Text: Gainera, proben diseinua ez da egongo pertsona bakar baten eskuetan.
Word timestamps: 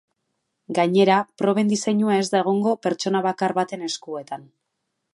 Gainera, 0.77 1.17
proben 1.41 1.69
diseinua 1.75 2.17
ez 2.23 2.25
da 2.33 2.41
egongo 2.45 2.75
pertsona 2.87 3.25
bakar 3.31 3.57
baten 3.63 3.89
eskuetan. 3.93 4.53